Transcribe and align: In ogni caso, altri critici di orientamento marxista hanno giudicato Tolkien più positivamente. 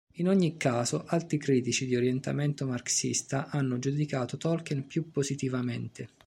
In 0.13 0.27
ogni 0.27 0.57
caso, 0.57 1.03
altri 1.05 1.37
critici 1.37 1.85
di 1.85 1.95
orientamento 1.95 2.65
marxista 2.65 3.49
hanno 3.49 3.77
giudicato 3.77 4.35
Tolkien 4.35 4.87
più 4.87 5.11
positivamente. 5.11 6.09